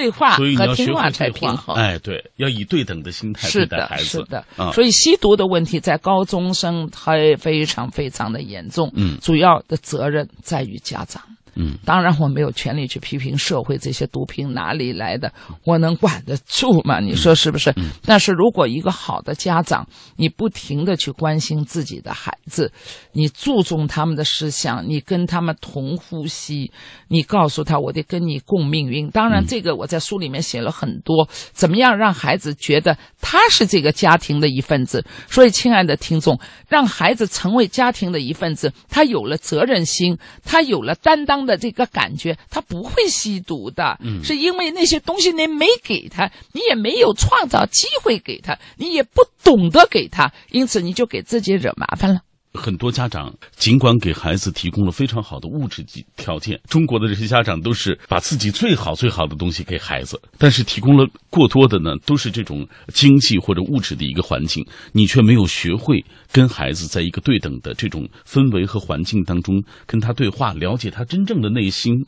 [0.00, 1.76] 以你和听话才平衡。
[1.76, 8.90] 哎，对，要以对等的心态是的，对待孩子，是的，啊，所以吸毒的问题在高中生还非常非常的严重。
[8.94, 11.22] 嗯主要的责任在于家长。
[11.54, 15.32] 嗯，当然我没有权利去批评社会这些毒品哪里来的，
[15.64, 17.00] 我能管得住吗？
[17.00, 17.70] 你说是不是？
[17.76, 19.86] 嗯但是如果一个好的家长，
[20.16, 22.72] 你不停的去关心自己的孩子，
[23.12, 26.72] 你注重他们的思想，你跟他们同呼吸，
[27.08, 29.08] 你告诉他我得跟你共命运。
[29.10, 35.04] 当然，这个我在书里面写了很多，怎么样让孩子觉得他是这个家庭的一份子。
[35.28, 36.38] 所以，亲爱的听众，
[36.68, 43.98] 让孩子成为家庭的一份子，他有了责任心，他有了担当的这个感觉，他不会吸毒的。
[44.00, 52.20] 嗯是因为那些东西你没给他，你也没有创造机会给他，你也不懂得给他，因此你就给自己惹麻烦了。
[52.54, 55.84] 很多家长尽管给孩子提供了非常好的物质
[56.16, 72.06] 条件，中国的这些家长都是把自己最好最好的东西给孩子，但是提供了过多的呢，都是这种经济或者物质的一个环境，你却没有学会跟孩子在一个对等的这种氛围和环境当中跟他对话，了解他真正的内心。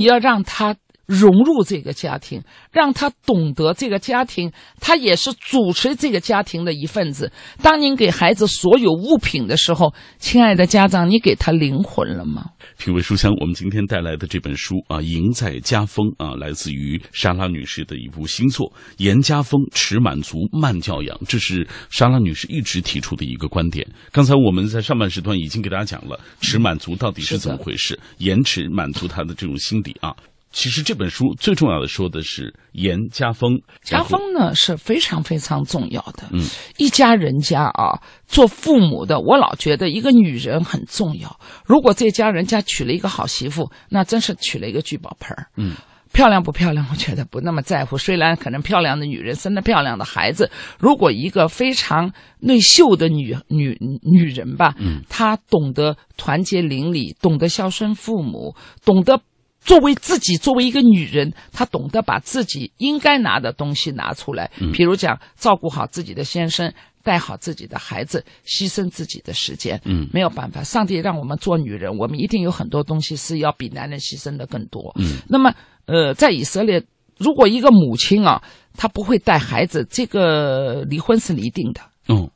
[0.00, 0.74] 要让他
[1.06, 7.32] 融入这个家庭，让他懂得这个家庭，他也是主持这个家庭的一份子。
[7.62, 12.44] 当您给孩子所有物品的时候，亲爱的家长，你给他灵魂了吗？
[12.78, 23.86] 品味书香，我们今天带来的这本书啊，《赢在家风》啊，来自于莎拉女士的一部新作《严家风，持满足，慢教养》，这是莎拉女士一直提出的一个观点。
[24.10, 30.14] 刚才我们在上半时段已经给大家讲了，持满足到底是怎么回事，延迟满足他的这种心理啊。
[30.54, 36.22] 其实这本书最重要的说的是严家风，家风呢是非常非常重要的。
[36.32, 36.40] 嗯，
[36.78, 41.38] 一家人家啊，做父母的，我老觉得一个女人很重要。
[41.66, 45.48] 如果这家人家娶了一个好媳妇，那真是娶了一个聚宝盆儿。
[45.56, 45.74] 嗯。
[46.12, 46.86] 漂亮不漂亮？
[46.92, 47.98] 我觉得不那么在乎。
[47.98, 59.22] 虽然可能漂亮的女人生了漂亮的孩子，如果一个非常内秀的女女女人吧，嗯，她懂得团结邻里，懂得孝顺父母，懂得
[59.64, 66.72] 作为自己，作为一个女人，她懂得把自己应该拿的东西拿出来，比如讲照顾好自己的先生，
[67.02, 69.80] 带好自己的孩子，牺牲自己的时间。
[69.84, 74.92] 嗯没有办法，上帝让我们做女人，我们一定有很多东西是要比男人牺牲的更多。
[74.98, 75.52] 嗯，那么
[75.86, 76.82] 呃，在以色列，
[77.18, 78.42] 如果一个母亲啊，
[78.76, 81.80] 她不会带孩子，这个离婚是离定的。
[82.08, 82.30] 嗯，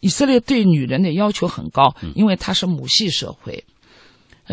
[0.00, 3.52] 以色列对女人的要求很高，嗯因为它是母系社会。
[3.52, 3.75] 呃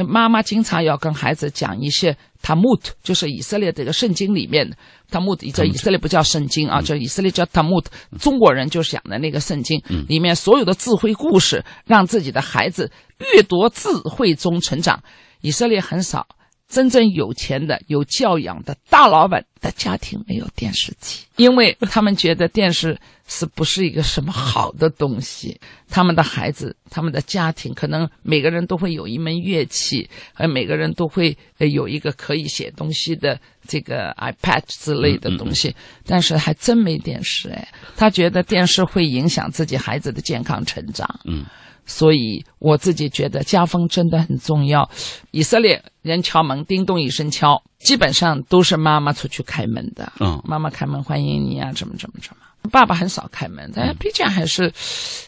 [0.07, 4.75] 妈妈经常要跟孩子讲一些塔木特，就是以色列这个圣经里面的。
[5.11, 7.91] 塔木特，在以色列不叫圣经啊，叫以色列叫塔木特。
[8.17, 9.79] 中国人就是讲的那个圣经。
[10.07, 12.91] 里面所有的智慧故事，让自己的孩子
[13.35, 15.03] 阅读智慧中成长。
[15.41, 16.25] 以色列很少
[16.67, 25.59] 真正有钱的、有教养的大老板的家庭没有电视机，因为他们觉得电视是不是一个什么好的东西。
[25.87, 37.67] 他们的孩子、他们的家庭，可能每个人都会有一门乐器，呃，每个人都会有一个可以写东西的这个 iPad 之类的东西，但是还真没电视哎。
[37.95, 41.19] 他觉得电视会影响自己孩子的健康成长。
[41.25, 41.45] 嗯。
[41.85, 44.89] 所以我自己觉得家风真的很重要。
[45.31, 50.11] 以色列人敲门，叮咚一声敲，基本上都是妈妈出去开门的。
[50.19, 52.37] 嗯妈妈开门欢迎你啊，怎么怎么怎么。
[52.71, 54.71] 爸爸很少开门，但毕竟还是，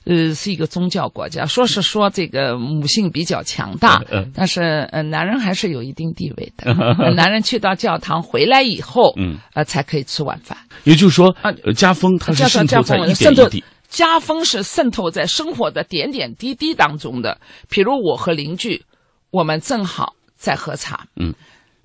[0.06, 1.46] 呃，是一个宗教国家。
[1.46, 6.72] 说是说这个母性比较强大，嗯但是呃，男人还是有一定地位的。
[6.98, 10.58] 呃男人去到教堂回来以后，嗯，呃，才可以吃晚饭。
[10.86, 11.36] 也就是说
[11.76, 13.62] 家风它是渗透在一点一滴。
[13.96, 17.40] 家风是渗透在生活的点点滴滴当中的。
[17.70, 18.84] 比如我和邻居，
[19.32, 21.34] 我们正好在喝茶，嗯，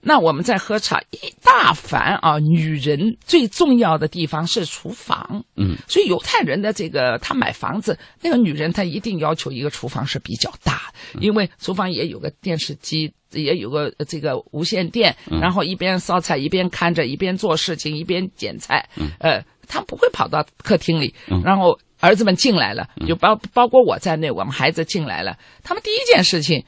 [0.01, 13.13] 那我们在喝茶，一大凡啊，女人最重要的地方是厨房，嗯，所以犹太人的这个他买房子，那个女人她一定要求一个厨房是比较大，因为厨房也有个电视机。
[13.33, 18.85] 也有个呃这个无线电，然后一边烧菜一边看着，一边做事情，一边捡菜。
[19.21, 26.65] 呃，他不会跑到客厅里，然后儿子们进来了，就包包括我在内，我们孩子进来了，他们第一件事情，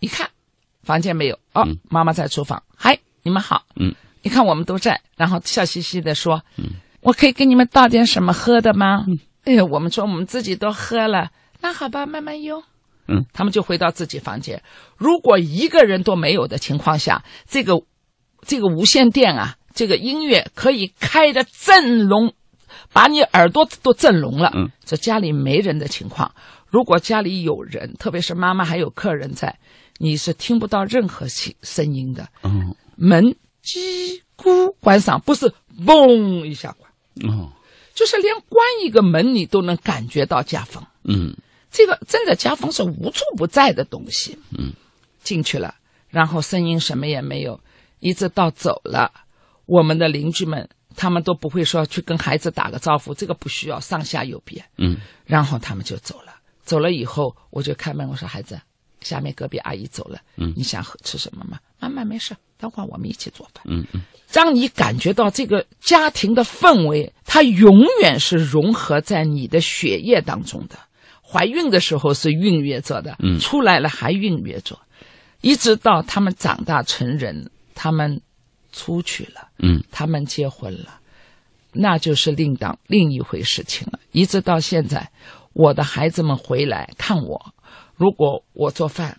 [0.00, 0.28] 一看
[0.82, 6.64] 房间没有，哦，妈妈在厨房，嗨，你们好，嗯，你看我们都在，然后笑嘻嘻的说，嗯，
[7.00, 9.06] 我可以给你们倒点什么喝的吗？
[9.44, 12.62] 哎呀，我们说我们自己都喝了，那好吧，慢慢用。
[13.08, 14.62] 嗯，他们就回到自己房间。
[14.96, 17.82] 如果一个人都没有的情况下，这个
[18.46, 22.34] 这个无线电啊，这个音乐可以开的震聋，
[22.92, 24.50] 把你耳朵都震聋了。
[24.54, 26.34] 嗯，这家里没人的情况，
[26.68, 29.58] 如果家里有人，特别是妈妈还有客人在，
[29.98, 32.28] 你是听不到任何声声音的。
[32.42, 35.52] 嗯门叽咕关上，不是
[35.84, 36.92] 嘣一下关，
[37.30, 37.50] 哦
[37.94, 40.84] 就是连关一个门你都能感觉到家风。
[41.04, 41.34] 嗯
[41.70, 44.38] 这个真的家风是无处不在的东西。
[44.56, 44.72] 嗯，
[45.22, 45.74] 进去了，
[46.10, 47.60] 然后声音什么也没有，
[47.98, 49.10] 一直到走了，
[49.66, 54.64] 我们的邻居们他们都不会说去跟孩子打个招呼，这个不需要，上下有别。
[54.78, 58.60] 嗯然后他们就走了，走了以后我就开门，我说孩子，
[59.00, 61.58] 下面隔壁阿姨走了，嗯你想吃什么吗？
[61.80, 63.62] 妈妈没事，等会儿我们一起做饭。
[63.66, 64.00] 嗯嗯
[64.30, 70.78] 让你感觉到这个家庭的氛围，它永远是融合在你的血液当中的。
[71.22, 74.78] 怀孕的时候是孕育着的，嗯出来了还孕育着，
[75.40, 78.22] 一直到他们长大成人，他们
[78.72, 80.98] 出去了，嗯他们结婚了，
[81.72, 83.98] 那就是另当另一回事情了。
[84.10, 85.10] 一直到现在，
[85.52, 87.54] 我的孩子们回来看我，
[87.96, 89.16] 如果我做饭，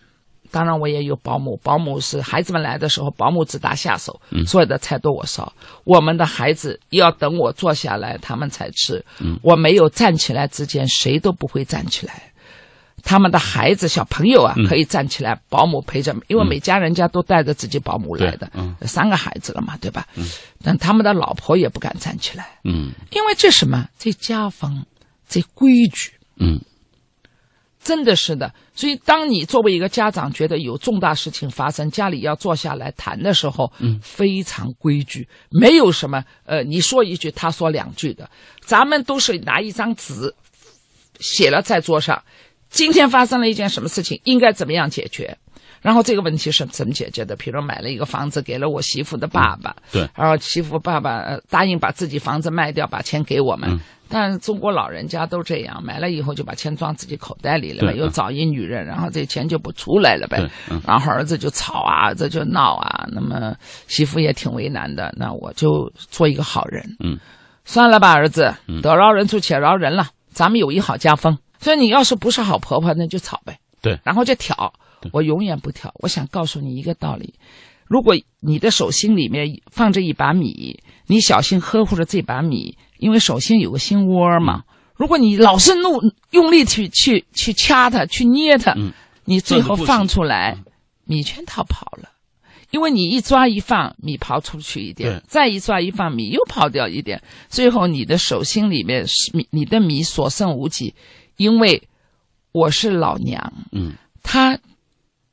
[0.52, 5.54] 当然我也有保姆，保姆是孩子们来的时候，保姆只打下手，所有的菜都我烧。
[5.84, 9.04] 我们的孩子要等我坐下来，他们才吃。
[9.42, 12.33] 我没有站起来之前，谁都不会站起来。
[13.04, 18.76] 他们的孩子、小朋友啊，可以站起来，保姆陪着，因为每家人家都带着自己保姆来的，嗯。
[18.82, 20.08] 三个孩子了嘛，对吧？
[20.64, 22.92] 但他们的老婆也不敢站起来，嗯。
[23.12, 23.88] 因为这什么？
[24.00, 24.86] 这家风，
[25.28, 26.60] 这规矩，嗯。
[27.84, 28.54] 真的是的。
[28.74, 38.30] 所以，当你作为一个家长觉得有重大事情发生，家里要坐下来谈的时候，嗯，非常规矩，没有什么呃，你说一句，他说两句的。
[38.62, 40.34] 咱们都是拿一张纸
[41.20, 42.24] 写了在桌上，
[42.74, 45.38] 今天发生了一件什么事情，应该怎么样解决。
[45.80, 47.36] 然后这个问题是怎么解决的？
[47.36, 53.70] 比如买了一个房子给了我媳妇的爸爸，对然后媳妇爸爸呃答应把自己房子卖掉，把钱给我们。
[53.70, 60.48] 嗯但中国老人家都这样，买了以后就把钱装自己口袋里了又找一女人，然后这钱就不出来了呗
[60.86, 63.56] 然后儿子就吵啊，儿子就闹啊，那么
[63.88, 65.12] 媳妇也挺为难的。
[65.18, 67.18] 那我就做一个好人，嗯，
[67.66, 71.36] 算了吧，儿子，得饶人处且饶人了，咱们有一好家风。
[71.64, 73.58] 所以你要是不是好婆婆，那就吵呗。
[73.82, 74.74] 对然后就挑，
[75.12, 75.92] 我永远不挑。
[76.00, 77.34] 我想告诉你一个道理，
[77.86, 84.64] 如果你的手心里面放着一把米，你小心呵护着这把米，因为手心有个心窝嘛。
[84.96, 86.00] 如果你老是怒
[86.32, 88.94] 用力去去去掐它，去捏它，嗯
[89.26, 90.58] 你最后放出来，
[91.06, 92.10] 米全逃跑了。
[92.72, 100.96] 因为你一抓一放，米跑出去一点，再一抓一放，米又跑掉一点，最后你的手心里面是米，你的米所剩无几。
[101.44, 101.84] 因为
[102.54, 104.58] 我是老娘，嗯她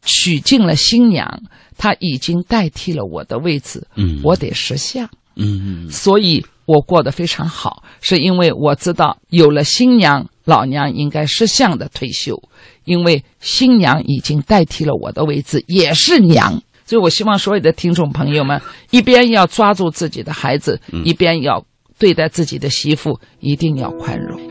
[0.02, 1.42] 娶进了新娘，
[1.78, 5.08] 她已经代替了我的位置，嗯，我得识相。
[5.36, 12.42] 嗯嗯所以我过得非常好，是因为我知道有了新娘，老娘应该识相的退休，
[12.84, 16.61] 因为新娘已经代替了我的位置，也是娘。
[16.84, 21.64] 所以我希望所有的听众朋友们，一边要抓住自己的孩子，一边要
[21.98, 24.49] 对待自己的媳妇，一定要宽容。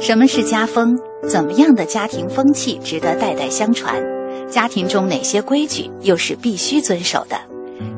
[0.00, 0.96] 什么是家风？
[1.28, 4.00] 怎么样的家庭风气值得代代相传？
[4.48, 7.36] 家庭中哪些规矩又是必须遵守的？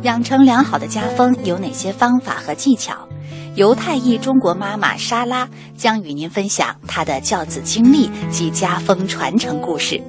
[0.02, 3.06] 养成良好的家风有哪些方法和技巧？
[3.54, 5.46] 犹太裔中国妈妈莎拉
[5.76, 10.00] 将与您分享她的教子经历及家风传承故事。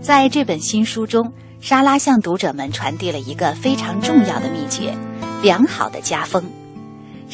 [0.00, 4.94] 在这本新书中，莎拉向读者们传递了一个非常重要的秘诀：
[5.42, 6.44] 良好的家风。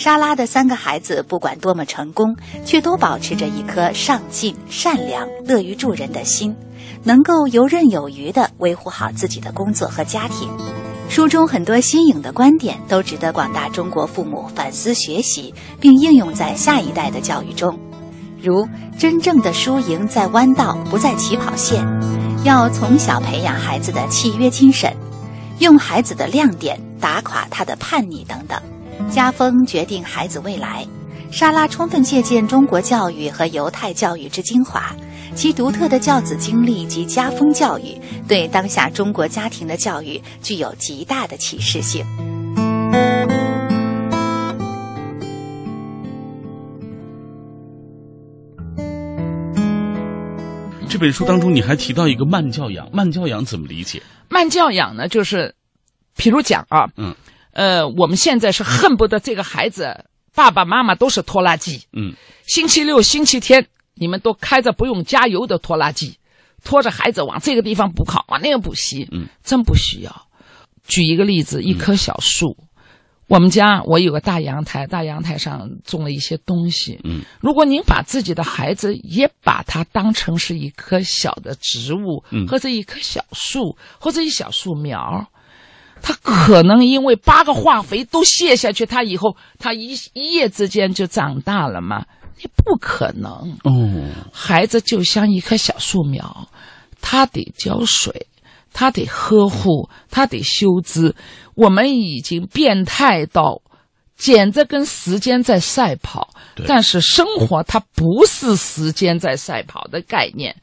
[0.01, 2.35] 莎拉的三个孩子不管多么成功，
[2.65, 6.57] 却都保持着一颗上进、善良、乐于助人的心，
[7.05, 10.49] 能够游刃有余地维护好自己的工作和家庭。
[11.11, 17.79] 书中很多新颖的观点都值得广大中国父母反思学习，并应用在下一代的教育中。
[18.41, 18.67] 如
[18.99, 21.87] 真正的输赢在弯道，不在起跑线，
[22.43, 24.91] 要从小培养孩子的契约精神，
[25.59, 28.59] 用孩子的亮点打垮他的叛逆等等。
[29.09, 30.87] 家风决定孩子未来。
[31.31, 34.93] 莎拉充分借鉴中国教育和犹太教育之精华，
[35.37, 37.97] 其独特的教子经历及家风教育，
[38.27, 42.05] 对当下中国家庭的教育具有极大的启示性。
[50.89, 54.03] 这本书当中你还提到一个慢教养，慢教养怎么理解？
[54.29, 55.55] 慢教养呢，就是，
[56.17, 57.15] 譬如讲啊，嗯，
[57.53, 62.15] 呃，我们现在是恨不得这个孩子爸爸妈妈都是拖拉机，嗯，
[62.47, 66.19] 星期六、星期天你们都开着不用加油的拖拉机，
[66.65, 70.27] 拖着孩子往这个地方补考，往那个补习，嗯，真不需要。
[70.87, 72.57] 举一个例子，一棵小树。
[73.29, 76.99] 我们家我有个大阳台，大阳台上种了一些东西。
[77.05, 85.31] 嗯，如果您把自己的孩子也把它当成是一棵小的植物，嗯或者一棵小树，或者一小树苗，
[86.03, 92.05] 它可能因为八个化肥都卸下去，他以后他一一夜之间就长大了吗？
[92.43, 93.31] 你不可能。
[93.65, 93.73] 哦，
[94.33, 96.49] 孩子就像一棵小树苗，
[97.01, 98.27] 他得浇水，
[98.73, 101.15] 他得呵护，他得修枝。
[101.55, 103.61] 我们已经变态到，
[104.17, 106.65] 简直跟时间在赛跑对。
[106.67, 110.57] 但是生活它不是时间在赛跑的概念，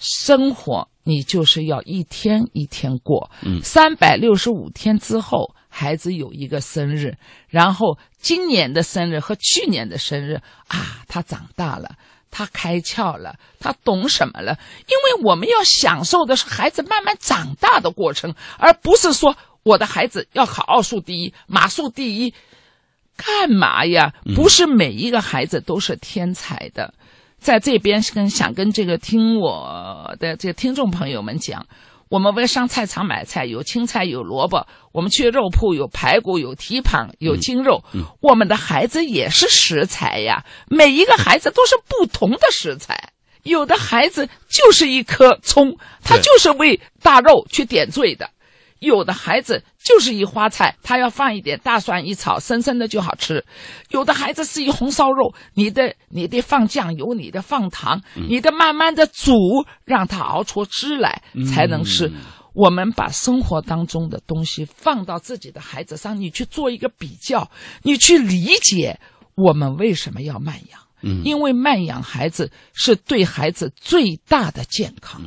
[0.00, 3.30] 生活你就是要一天一天过。
[3.42, 7.16] 嗯三百六十五天之后，孩子有一个生日，
[7.48, 11.96] 然后今年的生日和去年的生日啊，他长大了。
[12.34, 14.58] 他开窍了，他懂什么了？
[14.88, 22.32] 因为我们要享受的是孩子慢慢长大的过程，而不是说我的孩子要考奥数第一、马术第一，
[23.18, 24.14] 干嘛呀？
[24.34, 26.94] 不是每一个孩子都是天才的。
[27.42, 31.66] 在这边跟想跟这个听我的这个听众朋友们讲，
[32.08, 37.82] 我们为上菜场买菜，有青菜，有萝卜；我们去肉铺有排骨，有蹄膀，有精肉。
[38.20, 43.12] 我们的孩子也是食材呀，每一个孩子都是不同的食材。
[43.42, 48.26] 有的孩子就是一颗葱，他就是为大肉去点缀的；
[48.82, 53.40] 有的孩子就是一花菜，他要放一点大蒜一炒，生生的就好吃；
[53.90, 59.32] 有的孩子是一红烧肉，你的你得放酱油，你得放糖，你得慢慢的煮，
[59.84, 61.22] 让它熬出汁来
[61.54, 62.12] 才能吃。
[62.54, 67.50] 我们把生活当中的东西放到自己的孩子上，你去做一个比较，
[67.82, 68.98] 你去理解
[69.36, 70.80] 我们为什么要慢养。
[71.04, 75.20] 嗯因为慢养孩子是对孩子最大的健康。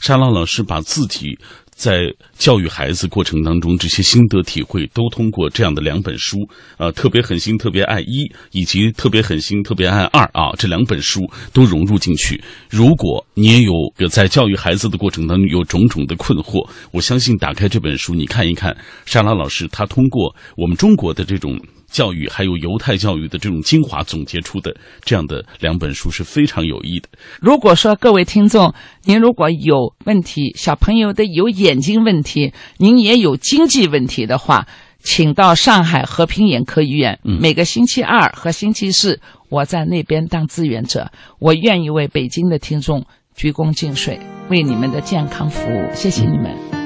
[0.00, 1.36] 沙拉老师把自己
[1.80, 2.02] 在
[2.36, 6.36] 教育孩子过程当中这些心得体会，都通过这样的两本书，
[6.76, 11.22] 呃，特别狠心特别爱一，以及特别狠心特别爱二啊，这两本书
[11.54, 12.38] 都融入进去。
[12.68, 13.72] 如果你也有
[14.10, 18.76] 在教育孩子的过程当中有种种的困惑，我相信打开这本书，你看一看
[19.06, 21.58] 沙拉老师他通过我们中国的这种。
[21.90, 27.08] 教育还有犹太教育的这种精华总结出的这样的两本书是非常有益的。
[27.40, 28.72] 如果说各位听众，
[29.04, 34.66] 您如果有问题，小朋友的有眼睛问题，您也有经济问题的话，
[35.00, 37.18] 请到上海和平眼科医院。
[37.24, 44.18] 嗯每个星期二和星期四，我在那边当志愿者，我愿意为北京的听众鞠躬尽瘁，
[44.48, 45.88] 为你们的健康服务。
[45.92, 46.79] 谢谢你们。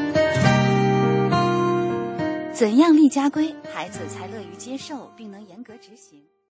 [2.54, 6.23] 怎样立家规，孩子才乐于接受并能严格执行？